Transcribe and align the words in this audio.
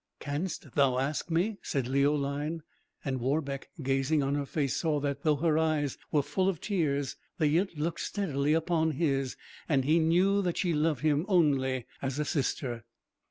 "Canst 0.19 0.73
thou 0.73 0.97
ask 0.97 1.29
me?" 1.29 1.59
said 1.61 1.87
Leoline; 1.87 2.63
and 3.05 3.19
Warbeck, 3.19 3.69
gazing 3.83 4.23
on 4.23 4.33
her 4.33 4.47
face, 4.47 4.75
saw 4.75 4.99
that 4.99 5.21
though 5.21 5.35
her 5.35 5.59
eyes 5.59 5.95
were 6.11 6.23
full 6.23 6.49
of 6.49 6.59
tears, 6.59 7.17
they 7.37 7.45
yet 7.45 7.77
looked 7.77 7.99
steadily 7.99 8.53
upon 8.55 8.93
his; 8.93 9.37
and 9.69 9.85
he 9.85 9.99
knew 9.99 10.41
that 10.41 10.57
she 10.57 10.73
loved 10.73 11.01
him 11.03 11.23
only 11.27 11.85
as 12.01 12.17
a 12.17 12.25
sister. 12.25 12.83